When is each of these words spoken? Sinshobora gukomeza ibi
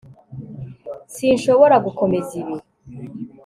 Sinshobora 1.15 1.75
gukomeza 1.85 2.31
ibi 2.41 2.55